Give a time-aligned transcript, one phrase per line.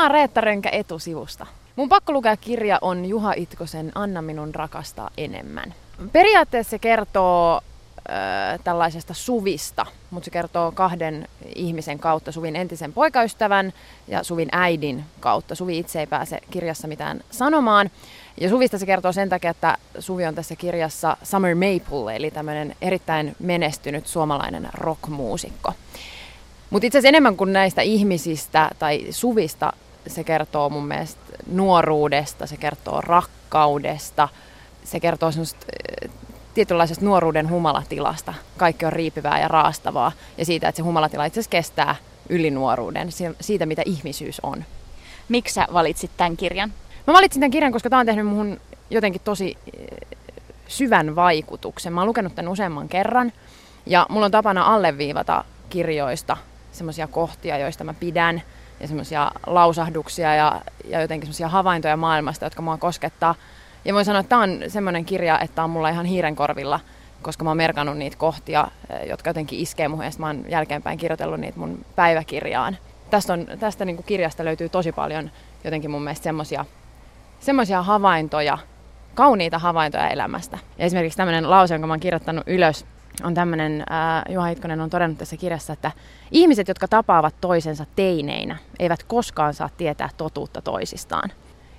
[0.00, 1.46] Mä oon Reetta Rönkä etusivusta.
[1.76, 5.74] Mun pakko lukea kirja on Juha Itkosen Anna minun rakastaa enemmän.
[6.12, 7.60] Periaatteessa se kertoo
[8.10, 13.72] äh, tällaisesta suvista, mutta se kertoo kahden ihmisen kautta, Suvin entisen poikaystävän
[14.08, 15.54] ja Suvin äidin kautta.
[15.54, 17.90] Suvi itse ei pääse kirjassa mitään sanomaan.
[18.40, 22.76] Ja Suvista se kertoo sen takia, että Suvi on tässä kirjassa Summer Maple, eli tämmöinen
[22.82, 25.72] erittäin menestynyt suomalainen rockmuusikko.
[26.70, 29.72] Mutta itse asiassa enemmän kuin näistä ihmisistä tai Suvista,
[30.06, 34.28] se kertoo mun mielestä nuoruudesta, se kertoo rakkaudesta,
[34.84, 35.66] se kertoo semmoista
[36.54, 38.34] tietynlaisesta nuoruuden humalatilasta.
[38.56, 41.96] Kaikki on riipivää ja raastavaa ja siitä, että se humalatila itse asiassa kestää
[42.28, 43.08] yli nuoruuden,
[43.40, 44.64] siitä mitä ihmisyys on.
[45.28, 46.72] Miksi sä valitsit tämän kirjan?
[47.06, 48.60] Mä valitsin tämän kirjan, koska tämä on tehnyt muhun
[48.90, 49.58] jotenkin tosi
[50.68, 51.92] syvän vaikutuksen.
[51.92, 53.32] Mä oon lukenut tämän useamman kerran
[53.86, 56.36] ja mulla on tapana alleviivata kirjoista
[56.72, 58.42] semmoisia kohtia, joista mä pidän
[58.80, 63.34] ja semmoisia lausahduksia ja, ja jotenkin semmoisia havaintoja maailmasta, jotka mua koskettaa.
[63.84, 66.80] Ja voin sanoa, että tämä on semmoinen kirja, että on mulla ihan hiirenkorvilla,
[67.22, 70.98] koska mä oon merkannut niitä kohtia, eh, jotka jotenkin iskee muhun ja mä oon jälkeenpäin
[70.98, 72.76] kirjoitellut niitä mun päiväkirjaan.
[73.10, 75.30] Tästä, on, tästä niin kuin kirjasta löytyy tosi paljon
[75.64, 76.64] jotenkin mun mielestä semmoisia
[77.40, 78.58] semmoisia havaintoja,
[79.14, 80.58] kauniita havaintoja elämästä.
[80.78, 82.86] Ja esimerkiksi tämmöinen lause, jonka mä oon kirjoittanut ylös,
[83.24, 85.92] on tämmöinen, äh, Juha Itkonen on todennut tässä kirjassa, että
[86.30, 91.32] ihmiset, jotka tapaavat toisensa teineinä, eivät koskaan saa tietää totuutta toisistaan.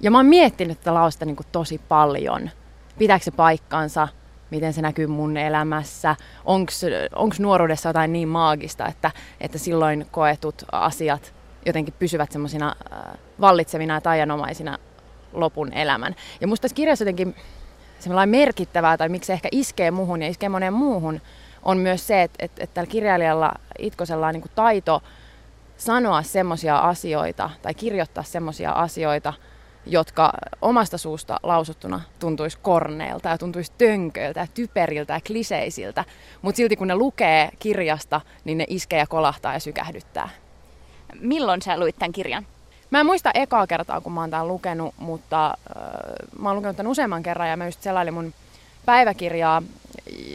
[0.00, 2.50] Ja mä oon miettinyt tätä lausta niin tosi paljon.
[2.98, 4.08] Pitääkö se paikkansa?
[4.50, 6.16] Miten se näkyy mun elämässä?
[6.44, 9.10] Onko nuoruudessa jotain niin maagista, että,
[9.40, 11.34] että silloin koetut asiat
[11.66, 14.78] jotenkin pysyvät semmoisina äh, vallitsevina ja taianomaisina
[15.32, 16.14] lopun elämän.
[16.40, 17.34] Ja musta tässä kirjassa jotenkin
[17.98, 21.20] semmoinen merkittävää, tai miksi se ehkä iskee muuhun ja iskee moneen muuhun,
[21.62, 25.02] on myös se, että, että, että tällä kirjailijalla Itkosella on niin taito
[25.76, 29.32] sanoa semmoisia asioita tai kirjoittaa semmoisia asioita,
[29.86, 36.04] jotka omasta suusta lausuttuna tuntuisi korneelta ja tuntuisi tönköiltä ja typeriltä ja kliseisiltä,
[36.42, 40.28] mutta silti kun ne lukee kirjasta, niin ne iskee ja kolahtaa ja sykähdyttää.
[41.20, 42.46] Milloin sä luit tämän kirjan?
[42.90, 45.54] Mä en muista ekaa kertaa, kun mä oon tämän lukenut, mutta äh,
[46.38, 48.34] mä oon lukenut tämän useamman kerran ja mä just selailin mun
[48.86, 49.62] päiväkirjaa,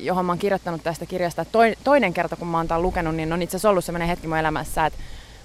[0.00, 1.46] johon mä oon kirjoittanut tästä kirjasta.
[1.84, 4.38] Toinen kerta, kun mä oon tämän lukenut, niin on itse asiassa ollut sellainen hetki mun
[4.38, 4.98] elämässä, että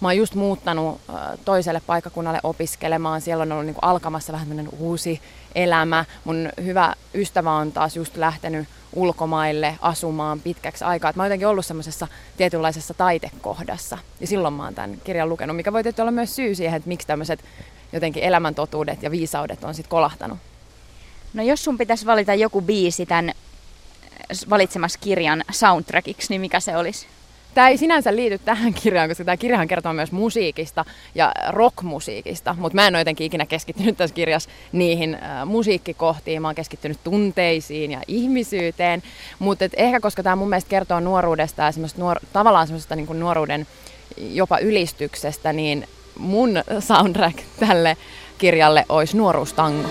[0.00, 1.00] mä oon just muuttanut
[1.44, 3.20] toiselle paikkakunnalle opiskelemaan.
[3.20, 5.20] Siellä on ollut niin kuin alkamassa vähän uusi
[5.54, 6.04] elämä.
[6.24, 11.12] Mun hyvä ystävä on taas just lähtenyt ulkomaille asumaan pitkäksi aikaa.
[11.16, 13.98] mä oon jotenkin ollut semmoisessa tietynlaisessa taitekohdassa.
[14.20, 17.06] Ja silloin mä oon tämän kirjan lukenut, mikä voi olla myös syy siihen, että miksi
[17.06, 17.44] tämmöiset
[17.92, 20.38] jotenkin elämäntotuudet ja viisaudet on sitten kolahtanut.
[21.34, 23.32] No jos sun pitäisi valita joku biisi tämän
[24.50, 27.06] valitsemassa kirjan soundtrackiksi, niin mikä se olisi?
[27.54, 32.76] Tämä ei sinänsä liity tähän kirjaan, koska tämä kirjahan kertoo myös musiikista ja rockmusiikista, mutta
[32.76, 37.90] mä en ole jotenkin ikinä keskittynyt tässä kirjassa niihin äh, musiikkikohtiin, mä oon keskittynyt tunteisiin
[37.90, 39.02] ja ihmisyyteen,
[39.38, 43.66] mutta ehkä koska tämä mun mielestä kertoo nuoruudesta ja nuor- tavallaan semmoisesta niin nuoruuden
[44.16, 45.88] jopa ylistyksestä, niin
[46.18, 47.96] mun soundtrack tälle
[48.38, 49.88] kirjalle olisi nuoruustango.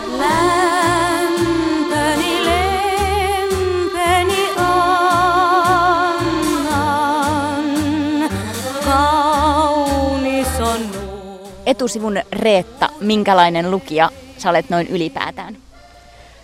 [11.65, 15.57] Etusivun Reetta, minkälainen lukija sä olet noin ylipäätään?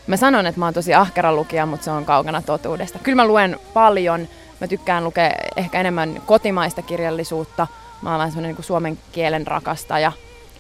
[0.07, 2.99] Mä sanon, että mä oon tosi ahkera lukija, mutta se on kaukana totuudesta.
[2.99, 4.27] Kyllä mä luen paljon.
[4.61, 7.67] Mä tykkään lukea ehkä enemmän kotimaista kirjallisuutta.
[8.01, 10.11] Mä oon vähän semmoinen niin suomen kielen rakastaja.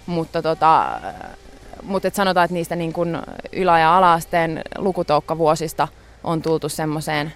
[0.05, 0.99] Mutta tota,
[1.83, 3.17] mutta et sanotaan, että niistä niin kuin
[3.51, 5.87] ylä- ja alaasteen lukutoukkavuosista
[6.23, 7.33] on tultu semmoiseen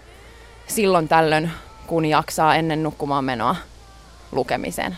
[0.68, 1.52] silloin tällöin,
[1.88, 3.56] kun jaksaa ennen nukkumaan menoa
[4.31, 4.98] lukemiseen.